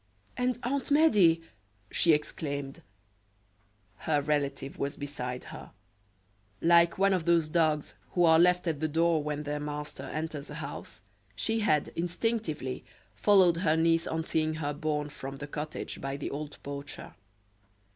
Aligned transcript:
"And 0.35 0.57
Aunt 0.63 0.89
Medea!" 0.89 1.37
she 1.91 2.11
exclaimed. 2.11 2.81
Her 3.97 4.19
relative 4.19 4.79
was 4.79 4.97
beside 4.97 5.43
her; 5.53 5.73
like 6.59 6.97
one 6.97 7.13
of 7.13 7.25
those 7.25 7.47
dogs 7.49 7.93
who 8.13 8.25
are 8.25 8.39
left 8.39 8.65
at 8.65 8.79
the 8.79 8.87
door 8.87 9.21
when 9.21 9.43
their 9.43 9.59
master 9.59 10.05
enters 10.05 10.49
a 10.49 10.55
house, 10.55 11.01
she 11.35 11.59
had, 11.59 11.89
instinctively 11.89 12.83
followed 13.13 13.57
her 13.57 13.77
niece 13.77 14.07
on 14.07 14.23
seeing 14.23 14.55
her 14.55 14.73
borne 14.73 15.09
from 15.09 15.35
the 15.35 15.45
cottage 15.45 16.01
by 16.01 16.17
the 16.17 16.31
old 16.31 16.57
poacher. 16.63 17.13